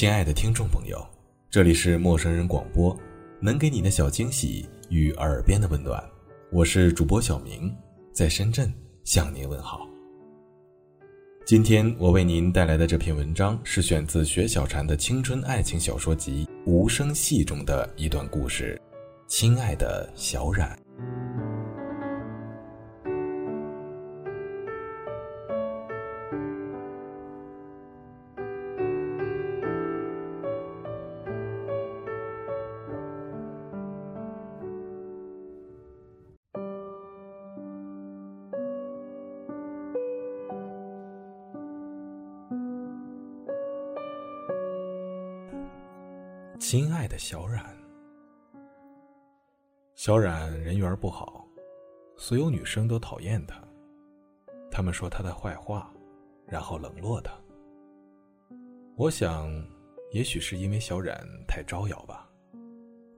[0.00, 1.06] 亲爱的听众朋友，
[1.50, 2.98] 这里是陌生人广播，
[3.38, 6.02] 能给你的小惊喜与耳边的温暖。
[6.50, 7.70] 我是主播小明，
[8.10, 8.72] 在深圳
[9.04, 9.86] 向您问好。
[11.44, 18.80] 今天我为您带来的这篇文章是选自雪小禅的青春爱情小说集《无声戏》中的一段故事。
[19.26, 20.74] 亲爱的小冉。
[47.10, 47.76] 的小冉，
[49.96, 51.44] 小冉人缘不好，
[52.16, 53.60] 所有女生都讨厌她。
[54.70, 55.92] 她们说她的坏话，
[56.46, 57.32] 然后冷落她。
[58.96, 59.50] 我想，
[60.12, 62.30] 也许是因为小冉太招摇吧。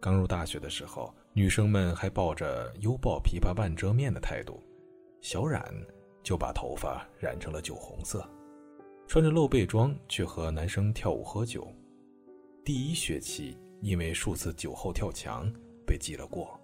[0.00, 4.62] 刚入大学的时候，女生们还抱着犹抱琵琶半遮面的态度，
[5.20, 5.62] 小冉
[6.22, 8.26] 就把头发染成了酒红色，
[9.06, 11.68] 穿着露背装去和男生跳舞喝酒。
[12.64, 15.52] 第一学期，因为数次酒后跳墙
[15.84, 16.58] 被记了过。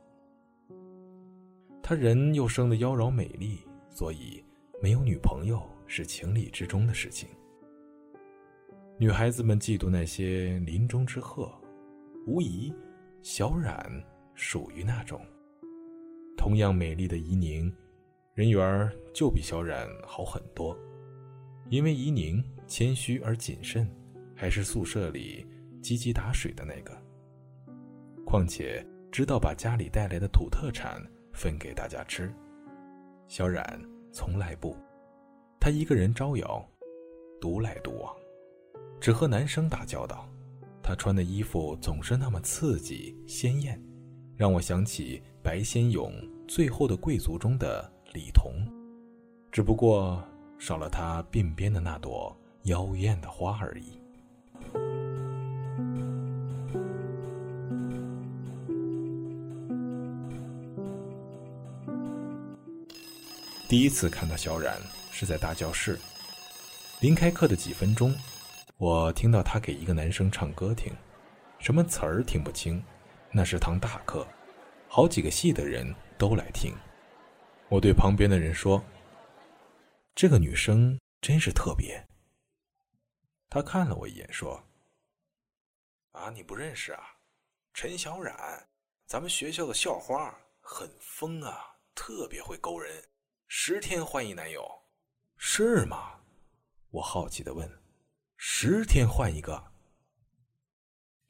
[1.82, 3.58] 他人又生得妖娆美丽，
[3.90, 4.42] 所以
[4.80, 7.28] 没有女朋友是情理之中的事情。
[8.98, 11.50] 女孩子们嫉妒那些林中之鹤，
[12.24, 12.72] 无疑，
[13.20, 13.90] 小冉
[14.34, 15.20] 属于那种。
[16.36, 17.72] 同样美丽的怡宁，
[18.34, 20.78] 人缘就比小冉好很多，
[21.68, 23.90] 因为怡宁谦虚而谨慎，
[24.36, 25.44] 还是宿舍里。
[25.80, 27.00] 积极打水的那个。
[28.28, 31.02] 况且知道把家里带来的土特产
[31.32, 32.30] 分给大家吃，
[33.26, 33.80] 小冉
[34.12, 34.76] 从来不，
[35.58, 36.62] 他一个人招摇，
[37.40, 38.14] 独来独往，
[39.00, 40.28] 只和男生打交道。
[40.82, 43.82] 他穿的衣服总是那么刺激鲜艳，
[44.36, 46.12] 让我想起白先勇
[46.46, 48.52] 《最后的贵族》中的李彤，
[49.50, 50.22] 只不过
[50.58, 54.97] 少了他鬓边的那朵妖艳的花而已。
[63.68, 64.80] 第一次看到小冉
[65.12, 66.00] 是在大教室，
[67.02, 68.16] 临开课的几分钟，
[68.78, 70.90] 我听到他给一个男生唱歌听，
[71.58, 72.82] 什么词儿听不清，
[73.30, 74.26] 那是堂大课，
[74.88, 76.74] 好几个系的人都来听。
[77.68, 78.82] 我对旁边的人说
[80.16, 82.02] ：“这个女生真是特别。”
[83.50, 84.64] 他看了我一眼说
[86.12, 87.02] ：“啊，你不认识啊？
[87.74, 88.34] 陈小冉，
[89.04, 92.90] 咱们学校的校花，很疯啊，特别会勾人。”
[93.50, 94.62] 十天换一男友，
[95.38, 96.20] 是吗？
[96.90, 97.66] 我好奇的问。
[98.36, 99.72] 十天换一个？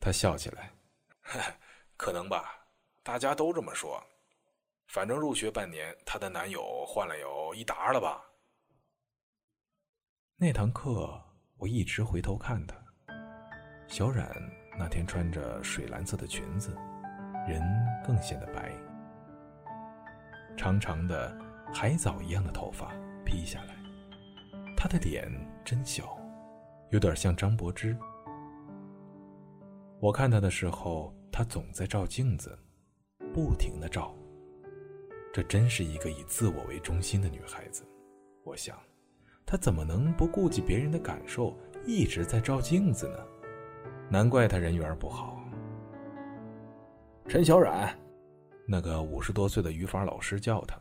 [0.01, 0.73] 他笑起来，
[1.97, 2.67] 可能吧，
[3.05, 4.03] 大家都这么说。
[4.89, 8.21] 反正入学半年，她的男友换了有一沓了吧。
[10.35, 11.23] 那堂课
[11.57, 12.77] 我一直回头看她，
[13.87, 14.29] 小冉
[14.77, 16.75] 那天穿着水蓝色的裙子，
[17.47, 17.63] 人
[18.05, 18.73] 更显得白，
[20.57, 21.48] 长长的。
[21.73, 22.93] 海藻一样的头发
[23.25, 23.75] 披下来，
[24.77, 25.31] 他的脸
[25.65, 26.19] 真小，
[26.91, 27.97] 有点像张柏芝。
[30.01, 32.59] 我看他的时候，他总在照镜子，
[33.35, 34.15] 不停的照。
[35.33, 37.85] 这真是一个以自我为中心的女孩子。
[38.45, 38.77] 我想，
[39.45, 43.19] 她怎么能不顾及别人的感受，一直在照镜子呢？
[44.11, 45.39] 难怪她人缘不好。
[47.29, 47.95] 陈小冉，
[48.67, 50.81] 那个五十多岁的语法老师叫她。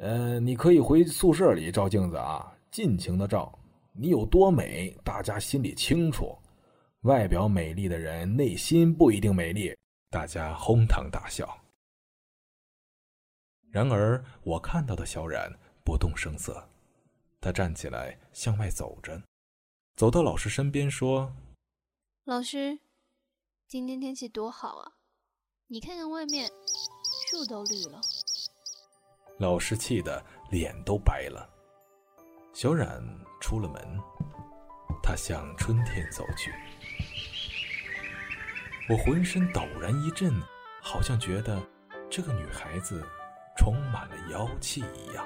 [0.00, 3.56] 呃，你可以回宿舍里照镜子啊，尽情的照。
[3.92, 6.34] 你有多美，大家心里清楚。
[7.02, 9.76] 外表美丽的人，内心不一定美丽。
[10.08, 11.46] 大家哄堂大笑。
[13.70, 15.52] 然而，我看到的小冉
[15.84, 16.66] 不动声色，
[17.38, 19.22] 他站起来向外走着，
[19.96, 21.30] 走到老师身边说
[22.24, 22.78] ：“老师，
[23.68, 24.92] 今天天气多好啊！
[25.66, 26.50] 你看看外面，
[27.28, 28.00] 树都绿了。”
[29.40, 31.48] 老师气得脸都白了。
[32.52, 33.02] 小冉
[33.40, 33.98] 出了门，
[35.02, 36.52] 她向春天走去。
[38.86, 40.30] 我浑身陡然一震，
[40.82, 41.58] 好像觉得
[42.10, 43.02] 这个女孩子
[43.56, 45.24] 充满了妖气一样。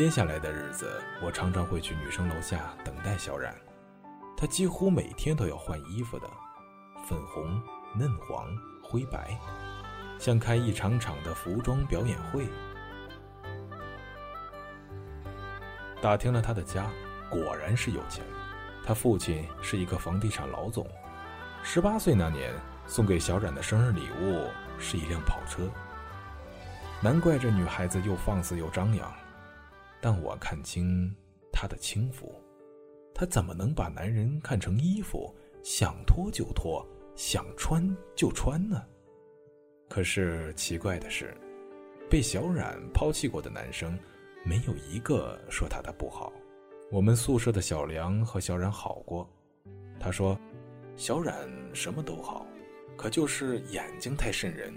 [0.00, 3.54] 接下来的日子，我常常会去女生楼下等待小冉。
[4.34, 6.26] 她几乎每天都要换衣服的，
[7.06, 7.60] 粉红、
[7.94, 8.48] 嫩黄、
[8.82, 9.38] 灰白，
[10.18, 12.48] 像开一场场的服装表演会。
[16.00, 16.86] 打听了她的家，
[17.28, 18.24] 果然是有钱。
[18.82, 20.86] 她父亲是一个房地产老总。
[21.62, 22.54] 十八岁那年，
[22.86, 24.48] 送给小冉的生日礼物
[24.78, 25.68] 是一辆跑车。
[27.02, 29.12] 难怪这女孩子又放肆又张扬。
[30.00, 31.14] 但我看清
[31.52, 32.34] 她的轻浮，
[33.14, 38.82] 她怎么能把男人看成衣服，想脱就脱，想穿就穿呢？
[39.88, 41.36] 可是奇怪的是，
[42.08, 43.98] 被小冉抛弃过的男生，
[44.44, 46.32] 没有一个说她的不好。
[46.90, 49.28] 我们宿舍的小梁和小冉好过，
[50.00, 50.38] 他说，
[50.96, 51.34] 小冉
[51.72, 52.46] 什么都好，
[52.96, 54.74] 可就是眼睛太瘆人，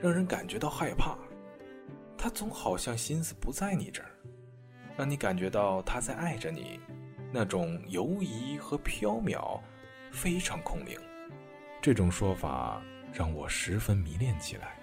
[0.00, 1.18] 让人感觉到害怕。
[2.22, 4.10] 他总好像心思不在你这儿，
[4.94, 6.78] 让你感觉到他在爱着你，
[7.32, 9.58] 那种游移和飘渺，
[10.12, 11.00] 非常空灵。
[11.80, 14.78] 这种说法让我十分迷恋起来。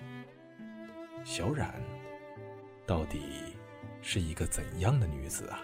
[1.24, 1.76] 小冉，
[2.88, 3.22] 到底
[4.02, 5.60] 是一个怎样的女子啊？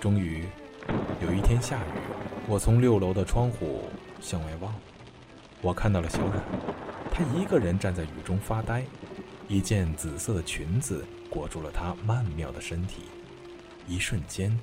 [0.00, 0.46] 终于，
[1.20, 1.90] 有一天下雨，
[2.48, 3.82] 我从六楼的窗户。
[4.22, 4.72] 向外望，
[5.60, 6.40] 我看到了小冉，
[7.10, 8.84] 她一个人站在雨中发呆，
[9.48, 13.02] 一件紫色的裙子裹住了她曼妙的身体。
[13.88, 14.56] 一瞬间，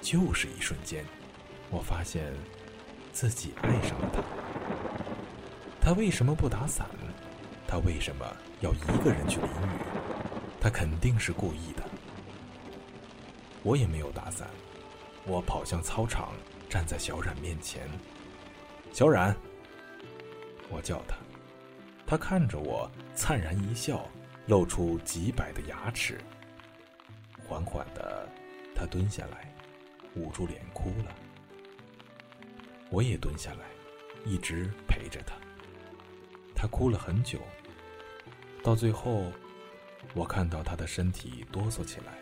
[0.00, 1.04] 就是一瞬间，
[1.70, 2.34] 我发现
[3.12, 4.20] 自己爱上了她。
[5.80, 6.88] 她为什么不打伞？
[7.68, 8.26] 她为什么
[8.60, 9.80] 要一个人去淋雨？
[10.60, 11.84] 她肯定是故意的。
[13.62, 14.48] 我也没有打伞，
[15.24, 16.32] 我跑向操场，
[16.68, 17.88] 站在小冉面前。
[18.96, 19.36] 小冉，
[20.70, 21.18] 我叫他，
[22.06, 24.08] 他看着我，灿然一笑，
[24.46, 26.18] 露出几百的牙齿。
[27.46, 28.26] 缓缓的，
[28.74, 29.52] 他蹲下来，
[30.14, 31.14] 捂住脸哭了。
[32.88, 33.66] 我也蹲下来，
[34.24, 35.34] 一直陪着他。
[36.54, 37.40] 他哭了很久，
[38.62, 39.30] 到最后，
[40.14, 42.14] 我看到他的身体哆嗦起来，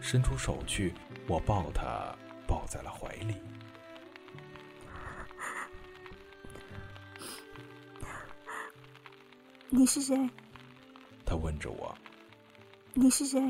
[0.00, 0.94] 伸出手去，
[1.26, 2.16] 我抱他，
[2.48, 3.34] 抱在了怀里。
[9.74, 10.14] 你是谁？
[11.24, 11.96] 他问着我。
[12.92, 13.40] 你是谁？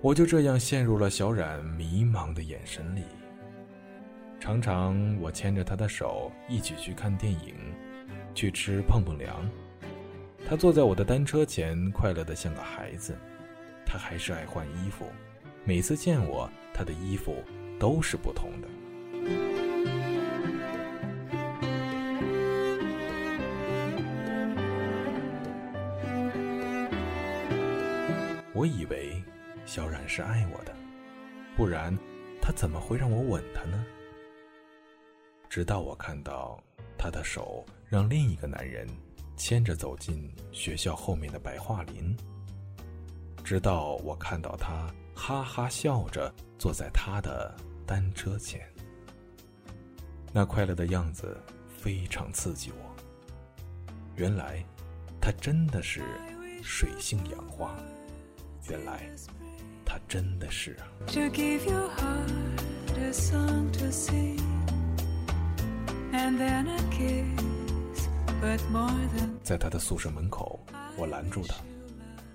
[0.00, 3.02] 我就这样陷入了小冉迷茫的眼神里。
[4.48, 7.54] 常常我牵着他的手一起去看电影，
[8.34, 9.46] 去吃碰碰凉。
[10.48, 13.14] 他坐在我的单车前，快乐的像个孩子。
[13.84, 15.04] 他还是爱换衣服，
[15.64, 17.44] 每次见我，他的衣服
[17.78, 18.68] 都是不同的。
[28.54, 29.22] 我以为
[29.66, 30.74] 小冉是爱我的，
[31.54, 31.94] 不然
[32.40, 33.84] 他怎么会让我吻他呢？
[35.48, 36.58] 直到我看到
[36.96, 38.86] 他的手让另一个男人
[39.36, 42.14] 牵着走进学校后面的白桦林，
[43.42, 47.54] 直到我看到他哈哈笑着坐在他的
[47.86, 48.60] 单车前，
[50.32, 52.94] 那快乐的样子非常刺激我。
[54.16, 54.62] 原来
[55.20, 56.02] 他真的是
[56.62, 57.74] 水性杨花，
[58.68, 59.08] 原来
[59.84, 60.88] 他真的是啊。
[69.42, 70.60] 在他的宿舍门口，
[70.96, 71.54] 我拦住他，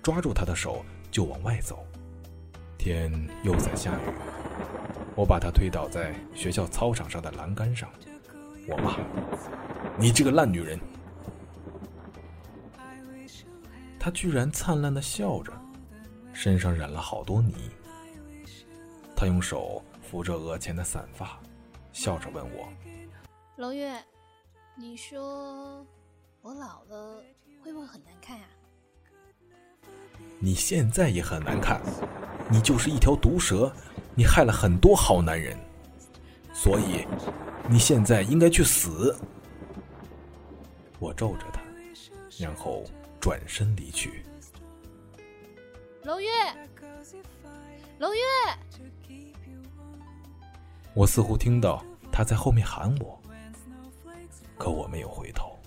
[0.02, 1.84] 抓住他的手就往外走。
[2.78, 3.12] 天
[3.42, 4.12] 又在下雨，
[5.14, 7.88] 我把他推倒在学校操场上的栏杆上，
[8.68, 8.96] 我骂
[9.98, 10.78] ：“你这个烂女人！”
[14.00, 15.52] 他居然灿烂的笑着，
[16.32, 17.54] 身上染了好多泥。
[19.14, 21.38] 他用手扶着额前的散发。
[21.92, 22.68] 笑着问我
[23.56, 23.94] ：“娄月，
[24.76, 25.86] 你说
[26.42, 27.22] 我老了
[27.62, 28.44] 会不会很难看呀？”
[30.40, 31.80] 你现在也很难看，
[32.50, 33.72] 你就是一条毒蛇，
[34.16, 35.56] 你害了很多好男人，
[36.52, 37.06] 所以
[37.68, 39.16] 你现在应该去死。
[40.98, 41.62] 我咒着他，
[42.40, 42.82] 然后
[43.20, 44.24] 转身离去。
[46.02, 46.28] 娄月，
[48.00, 48.20] 娄月，
[50.92, 53.18] 我似乎听到他在后面喊我，
[54.56, 55.58] 可我没有回头。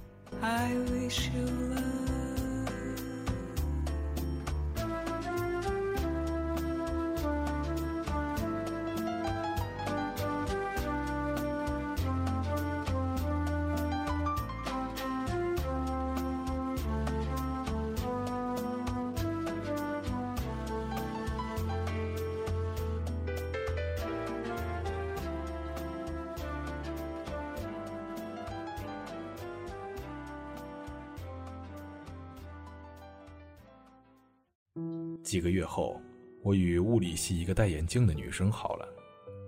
[35.24, 36.00] 几个月后，
[36.41, 38.88] 我与物理系一个戴眼镜的女生好了。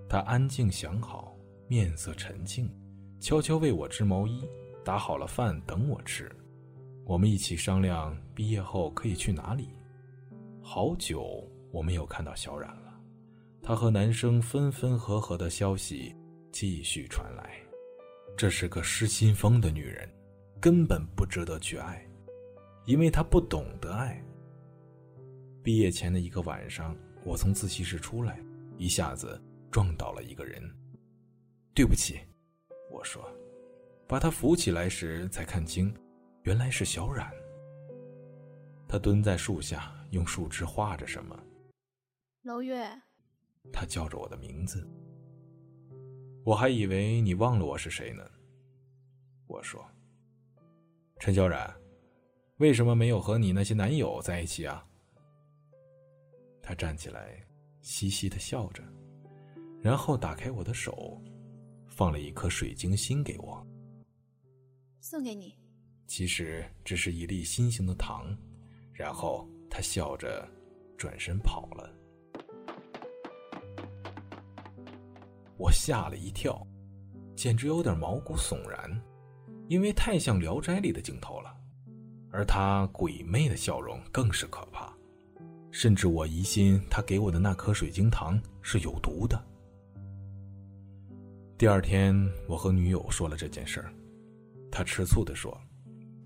[0.09, 1.35] 她安静想好，
[1.67, 2.69] 面色沉静，
[3.19, 4.43] 悄悄为我织毛衣，
[4.83, 6.29] 打好了饭等我吃。
[7.05, 9.69] 我们一起商量毕业后可以去哪里。
[10.61, 12.93] 好久我没有看到小冉了，
[13.61, 16.15] 她和男生分分合合的消息
[16.51, 17.49] 继续传来。
[18.37, 20.09] 这是个失心疯的女人，
[20.59, 22.05] 根本不值得去爱，
[22.85, 24.23] 因为她不懂得爱。
[25.61, 28.39] 毕业前的一个晚上，我从自习室出来，
[28.77, 30.61] 一下子撞倒了一个人。
[31.73, 32.19] 对不起，
[32.91, 33.29] 我说，
[34.07, 35.93] 把他扶起来时才看清，
[36.43, 37.29] 原来是小冉。
[38.87, 41.37] 他蹲在树下，用树枝画着什么。
[42.43, 42.89] 楼月，
[43.71, 44.87] 他叫着我的名字。
[46.45, 48.23] 我还以为你忘了我是谁呢。
[49.45, 49.85] 我说，
[51.19, 51.71] 陈小冉，
[52.57, 54.85] 为什么没有和你那些男友在一起啊？
[56.69, 57.43] 他站起来，
[57.81, 58.83] 嘻嘻的笑着，
[59.81, 61.19] 然后打开我的手，
[61.87, 63.65] 放了一颗水晶心给我，
[65.01, 65.57] 送给你。
[66.05, 68.37] 其实只是一粒心形的糖，
[68.93, 70.47] 然后他笑着
[70.95, 71.91] 转身跑了。
[75.57, 76.63] 我吓了一跳，
[77.35, 79.01] 简直有点毛骨悚然，
[79.67, 81.51] 因为太像《聊斋》里的镜头了，
[82.31, 84.95] 而他鬼魅的笑容更是可怕。
[85.71, 89.39] 甚至我疑心他给我的那颗水晶糖是有毒的。
[91.57, 92.15] 第二天，
[92.47, 93.93] 我和女友说了这件事儿，
[94.71, 95.55] 她吃醋的说：“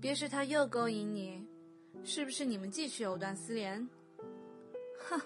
[0.00, 1.44] 别是他又勾引你，
[2.04, 3.86] 是不是你们继续藕断丝连？
[5.08, 5.20] 哼，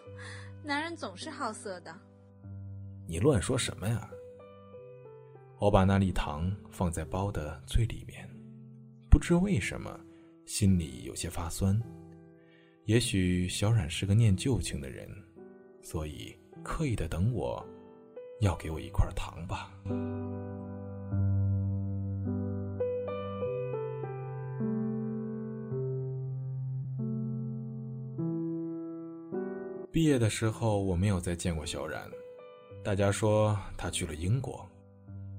[0.64, 1.94] 男人总是好色的。”
[3.06, 4.10] 你乱说什么呀？
[5.58, 8.28] 我把那粒糖放在包的最里面，
[9.10, 9.98] 不知为什么，
[10.46, 11.78] 心里有些发酸。
[12.88, 15.06] 也许小冉是个念旧情的人，
[15.82, 17.62] 所以刻意的等我，
[18.40, 19.70] 要给我一块糖吧。
[29.92, 32.10] 毕业的时候，我没有再见过小冉，
[32.82, 34.66] 大家说他去了英国，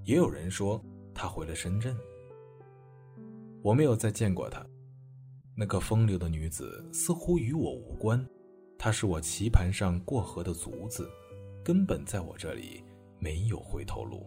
[0.03, 0.79] 也有人说
[1.15, 1.97] 他回了深圳。
[3.63, 4.63] 我没有再见过他。
[5.59, 8.25] 那个风流的女子似乎与我无关，
[8.77, 11.11] 她是我棋盘上过河的卒子，
[11.65, 12.81] 根本在我这里
[13.19, 14.25] 没有回头路。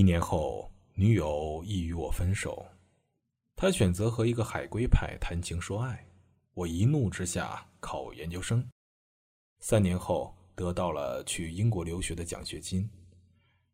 [0.00, 2.66] 一年后，女友亦与我分手，
[3.54, 6.02] 她选择和一个海归派谈情说爱，
[6.54, 8.66] 我一怒之下考研究生，
[9.58, 12.88] 三年后得到了去英国留学的奖学金。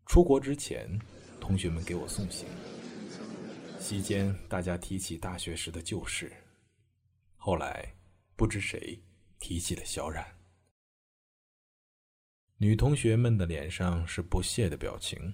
[0.07, 0.91] 出国之前，
[1.41, 2.45] 同学们给我送行，
[3.79, 6.33] 席间大家提起大学时的旧事，
[7.37, 7.89] 后来
[8.35, 9.01] 不知谁
[9.39, 10.27] 提起了小冉。
[12.57, 15.33] 女同学们的脸上是不屑的表情。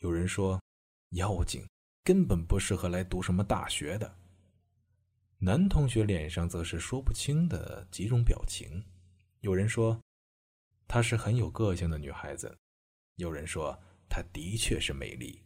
[0.00, 0.60] 有人说
[1.16, 1.66] ：“妖精
[2.02, 4.16] 根本不适合来读什么大学的。”
[5.38, 8.82] 男同学脸上则是说不清的几种表情。
[9.40, 9.98] 有人说
[10.88, 12.54] ：“她是很有个性的女孩子。”
[13.16, 13.78] 有人说
[14.08, 15.42] ：“她的确是美丽。”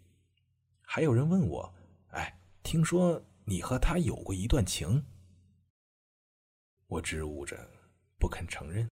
[0.82, 1.74] 还有人问我
[2.10, 5.04] ：“哎，听说你和她有过一段情？”
[6.86, 7.68] 我支吾着，
[8.20, 8.88] 不肯承认。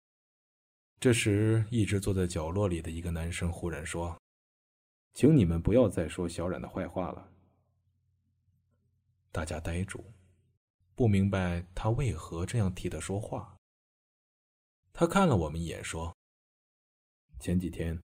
[1.01, 4.19] 这时，一直坐在角落里的一个男生忽然说
[5.17, 7.33] ：“请你们不要再说小冉的坏话了。”
[9.33, 10.05] 大家呆住，
[10.95, 13.57] 不明白他为何这样替他说话。
[14.93, 16.15] 他看了我们一眼，说
[17.41, 17.99] ：“前几天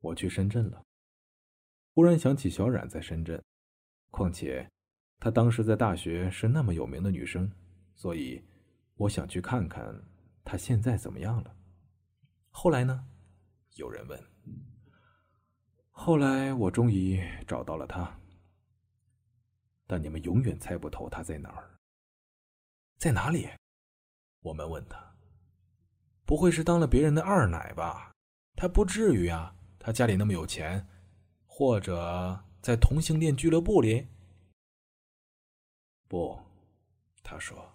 [0.00, 0.84] 我去深圳了，
[1.94, 3.42] 忽然想起小冉在深圳，
[4.10, 4.70] 况且
[5.18, 7.50] 她当时在大学是那么有名的女生，
[7.94, 8.44] 所以
[8.96, 10.06] 我想去看看
[10.44, 11.56] 她现在怎么样了。”
[12.52, 13.08] 后来呢？
[13.76, 14.35] 有人问。
[15.98, 18.20] 后来我终于找到了他，
[19.86, 21.80] 但你们永远猜不透他在哪儿。
[22.98, 23.48] 在哪里？
[24.40, 25.16] 我们问他。
[26.26, 28.12] 不会是当了别人的二奶吧？
[28.54, 30.86] 他不至于啊，他家里那么有钱，
[31.46, 34.06] 或者在同性恋俱乐部里？
[36.06, 36.38] 不，
[37.22, 37.72] 他说，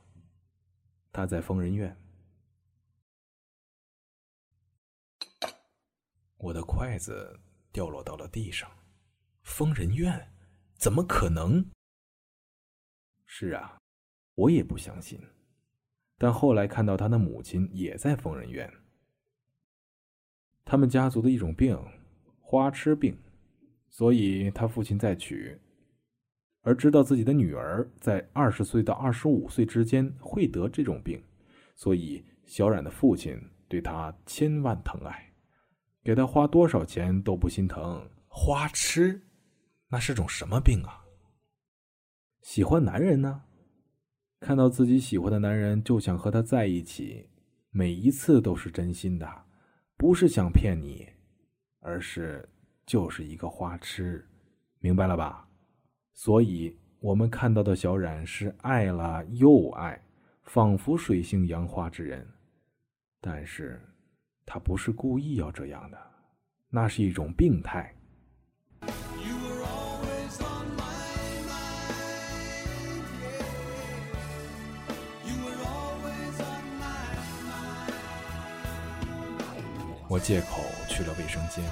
[1.12, 1.98] 他在疯人院。
[6.38, 7.40] 我的筷子
[7.72, 8.70] 掉落到了地上。
[9.44, 10.32] 疯人院？
[10.76, 11.66] 怎么可能？
[13.26, 13.78] 是啊，
[14.36, 15.20] 我也不相信。
[16.18, 18.72] 但后来看到他的母亲也在疯人院。
[20.64, 21.76] 他们家族的一种病，
[22.40, 23.18] 花痴病，
[23.90, 25.60] 所以他父亲在娶，
[26.62, 31.24] 而知道自己的女儿在二十岁到二十五岁之间会得这种病，
[31.76, 35.31] 所以小冉的父亲对他千万疼爱。
[36.04, 38.10] 给他花多少钱都不心疼。
[38.28, 39.22] 花痴，
[39.90, 41.06] 那是种什么病啊？
[42.42, 43.44] 喜欢男人呢，
[44.40, 47.30] 看到自己喜欢的男人就想和他在一起，
[47.70, 49.46] 每一次都是真心的，
[49.98, 51.08] 不是想骗你，
[51.82, 52.48] 而是
[52.86, 54.26] 就是一个花痴，
[54.80, 55.48] 明白了吧？
[56.14, 60.02] 所以我们看到的小冉是爱了又爱，
[60.44, 62.26] 仿佛水性杨花之人，
[63.20, 63.80] 但是。
[64.46, 65.98] 他不是故意要这样的，
[66.70, 67.94] 那是一种病态。
[80.10, 81.64] 我借口去了卫生间，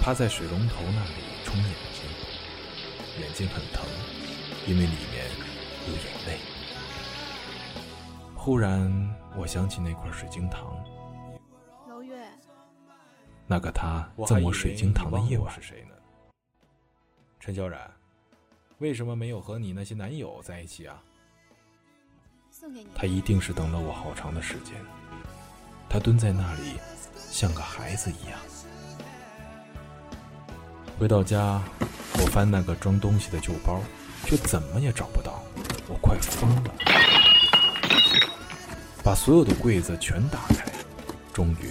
[0.00, 2.02] 趴在水龙头那里冲眼睛，
[3.20, 3.84] 眼睛很疼，
[4.66, 5.26] 因为里面
[5.86, 6.38] 有眼泪。
[8.34, 10.74] 忽然，我想起那块水晶糖。
[13.50, 15.94] 那个他赠我水晶糖的夜晚是谁呢？
[17.40, 17.80] 陈小冉，
[18.76, 21.02] 为什么没有和你那些男友在一起啊？
[22.50, 22.90] 送给你。
[22.94, 24.74] 他一定是等了我好长的时间。
[25.88, 26.74] 他蹲在那里，
[27.30, 28.38] 像个孩子一样。
[30.98, 31.62] 回到家，
[32.20, 33.80] 我翻那个装东西的旧包，
[34.26, 35.42] 却怎么也找不到。
[35.88, 36.74] 我快疯了，
[39.02, 40.70] 把所有的柜子全打开，
[41.32, 41.70] 终于。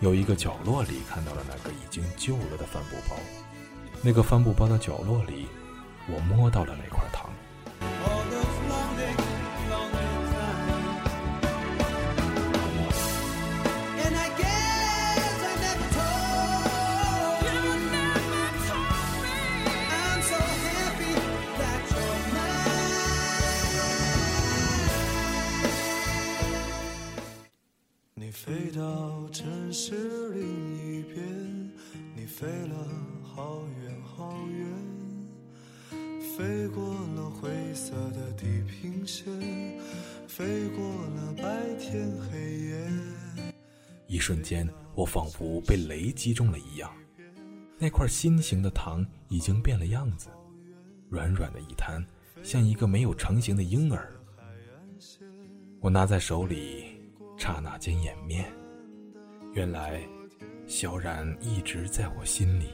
[0.00, 3.16] 有一个角落里看到了那个已经旧了的帆布包，
[4.02, 5.46] 那个帆布包的角落里，
[6.06, 7.25] 我摸到了那块糖。
[45.06, 46.92] 仿佛被雷击中了一样。
[47.78, 50.28] 那块心形的糖已经变了样子，
[51.08, 52.04] 软软的一滩，
[52.42, 54.12] 像一个没有成型的婴儿。
[55.80, 56.86] 我拿在手里，
[57.36, 58.50] 刹那间掩面。
[59.52, 60.02] 原来，
[60.66, 62.66] 小冉一直在我心里。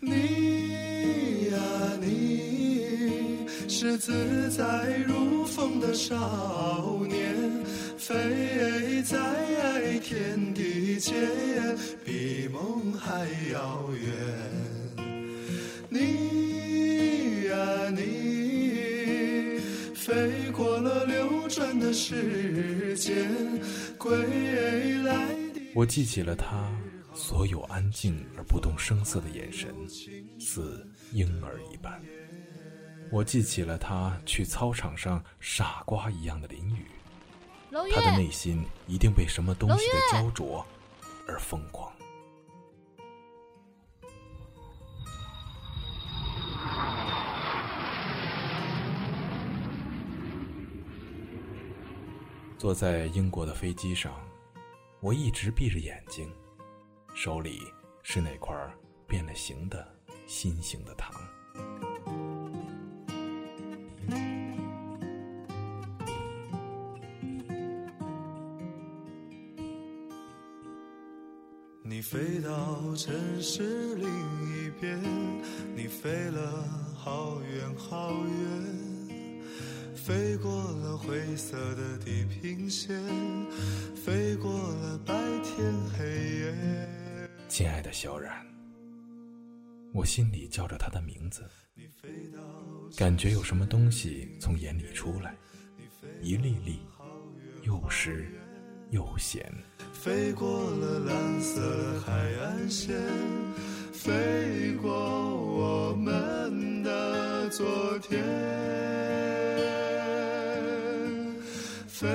[0.00, 1.58] 你呀，
[2.00, 7.64] 你是自在如风的少年，
[8.06, 11.14] 飞在天地间，
[12.04, 14.12] 比梦还遥远。
[15.88, 19.58] 你呀，你
[19.94, 23.26] 飞过了流转的时间，
[23.96, 24.14] 归
[25.02, 25.62] 来的。
[25.74, 26.70] 我记起了他
[27.14, 29.74] 所有安静而不动声色的眼神，
[30.38, 31.98] 似婴儿一般。
[33.10, 36.84] 我记起了他去操场上傻瓜一样的淋雨，
[37.92, 40.64] 他，的内心一定被什么东西的焦灼
[41.26, 41.92] 而疯狂。
[52.56, 54.14] 坐在英国的飞机上，
[55.00, 56.32] 我一直闭着眼睛，
[57.14, 57.60] 手里
[58.02, 58.56] 是那块
[59.06, 59.86] 变了形的
[60.26, 61.12] 心形的糖。
[71.86, 74.98] 你飞到城市另一边，
[75.76, 76.66] 你飞了
[76.96, 82.98] 好远好远，飞过了灰色的地平线，
[83.94, 86.06] 飞过了白天黑
[86.38, 86.88] 夜。
[87.48, 88.32] 亲爱的小冉，
[89.92, 91.44] 我心里叫着他的名字，
[92.96, 95.36] 感觉有什么东西从眼里出来，
[96.22, 96.80] 一粒粒，
[97.62, 98.26] 又湿
[98.94, 99.52] 悠闲。
[99.92, 101.60] 飞过了蓝色
[102.06, 102.96] 海岸线，
[103.92, 108.22] 飞过我们的昨天，
[111.88, 112.06] 飞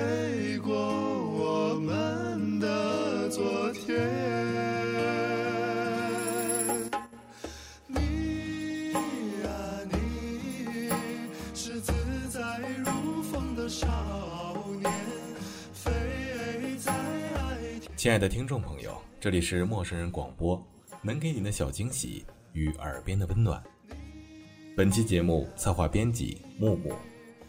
[17.99, 20.65] 亲爱的听众朋友，这里是陌生人广播，
[21.01, 23.61] 能给你的小惊喜与耳边的温暖。
[24.73, 26.93] 本期节目策划编辑木木，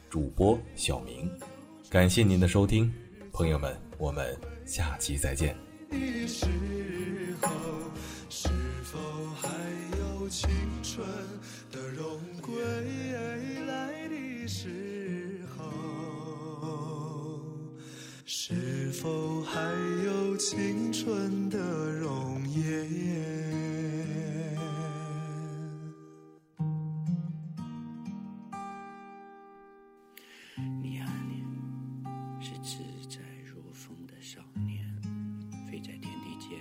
[0.09, 1.31] 主播小明，
[1.89, 2.93] 感谢您的收听，
[3.31, 4.37] 朋友们，我们
[4.67, 5.57] 下期再见。
[5.89, 6.47] 的时
[7.41, 7.49] 候，
[8.29, 8.49] 是
[8.83, 8.99] 否
[9.37, 9.49] 还
[10.01, 10.51] 有青
[10.83, 11.07] 春
[11.71, 12.53] 的荣归
[13.69, 15.00] 来的时
[18.33, 19.61] 是否还
[20.05, 21.59] 有青春的
[21.99, 22.88] 容颜？
[30.81, 31.43] 你啊你，
[32.40, 34.87] 是自在如风的少年，
[35.69, 36.57] 飞在天地间，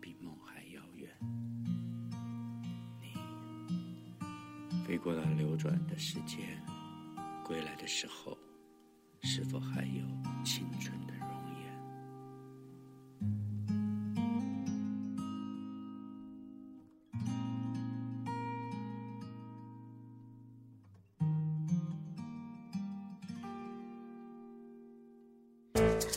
[0.00, 1.14] 比梦还遥远。
[3.02, 3.12] 你
[4.86, 6.58] 飞过了流转的时间，
[7.44, 8.38] 归来的时候，
[9.20, 10.02] 是否还有